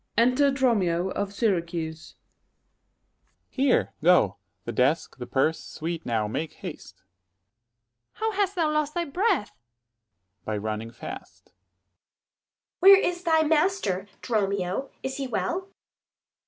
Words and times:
Enter 0.17 0.49
DROMIO 0.49 1.09
of 1.11 1.31
Syracuse. 1.31 2.15
Dro. 2.15 2.15
S. 2.15 2.15
Here! 3.49 3.93
go; 4.03 4.37
the 4.65 4.71
desk, 4.71 5.19
the 5.19 5.27
purse! 5.27 5.63
sweet, 5.63 6.07
now, 6.07 6.27
make 6.27 6.53
haste. 6.53 7.03
Luc. 7.03 7.07
How 8.13 8.31
hast 8.31 8.55
thou 8.55 8.71
lost 8.71 8.95
thy 8.95 9.05
breath? 9.05 9.51
Dro. 10.43 10.53
S. 10.55 10.57
By 10.57 10.57
running 10.57 10.89
fast. 10.91 11.51
30 11.51 11.53
Adr. 11.53 11.55
Where 12.79 12.97
is 12.99 13.23
thy 13.23 13.43
master, 13.43 14.07
Dromio? 14.23 14.89
is 15.03 15.17
he 15.17 15.27
well? 15.27 15.67